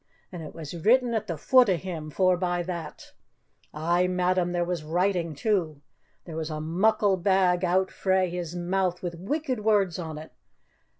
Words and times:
And 0.31 0.41
it 0.41 0.55
was 0.55 0.73
written 0.73 1.13
at 1.13 1.27
the 1.27 1.37
foot 1.37 1.69
o' 1.69 1.75
him, 1.77 2.09
forbye 2.09 2.63
that. 2.65 3.11
Ay, 3.71 4.07
madam, 4.07 4.51
there 4.51 4.65
was 4.65 4.83
writing 4.83 5.35
too. 5.35 5.83
There 6.25 6.35
was 6.35 6.49
a 6.49 6.59
muckle 6.59 7.17
bag 7.17 7.63
out 7.63 7.91
frae 7.91 8.27
his 8.27 8.55
mou' 8.55 8.93
wi' 9.03 9.11
wicked 9.19 9.59
words 9.59 9.99
on 9.99 10.17
it! 10.17 10.31